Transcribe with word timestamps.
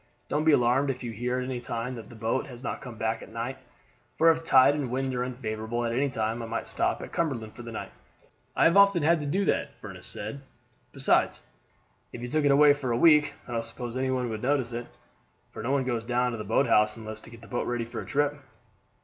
Don't 0.29 0.45
be 0.45 0.51
alarmed 0.51 0.89
if 0.89 1.03
you 1.03 1.11
hear 1.11 1.37
at 1.37 1.45
any 1.45 1.59
time 1.61 1.93
that 1.93 2.09
the 2.09 2.15
boat 2.15 2.47
has 2.47 2.63
not 2.63 2.81
come 2.81 2.95
back 2.97 3.21
at 3.21 3.29
night, 3.31 3.59
for 4.17 4.31
if 4.31 4.43
tide 4.43 4.73
and 4.73 4.89
wind 4.89 5.13
are 5.13 5.23
unfavorable 5.23 5.85
at 5.85 5.91
any 5.91 6.09
time 6.09 6.41
I 6.41 6.47
might 6.47 6.67
stop 6.67 7.03
at 7.03 7.11
Cumberland 7.11 7.53
for 7.55 7.61
the 7.61 7.71
night." 7.71 7.91
"I 8.55 8.63
have 8.63 8.75
often 8.77 9.03
had 9.03 9.21
to 9.21 9.27
do 9.27 9.45
that," 9.45 9.75
Furniss 9.75 10.07
said. 10.07 10.41
"Besides, 10.91 11.43
if 12.11 12.19
you 12.19 12.27
took 12.29 12.45
it 12.45 12.49
away 12.51 12.73
for 12.73 12.89
a 12.91 12.97
week, 12.97 13.35
I 13.47 13.51
don't 13.51 13.63
suppose 13.63 13.95
any 13.95 14.09
one 14.09 14.27
would 14.31 14.41
notice 14.41 14.71
it; 14.73 14.87
for 15.51 15.61
no 15.61 15.69
one 15.69 15.83
goes 15.83 16.03
down 16.03 16.31
to 16.31 16.37
the 16.39 16.43
boathouse 16.43 16.97
unless 16.97 17.21
to 17.21 17.29
get 17.29 17.41
the 17.43 17.47
boat 17.47 17.67
ready 17.67 17.85
for 17.85 17.99
a 17.99 18.05
trip." 18.07 18.39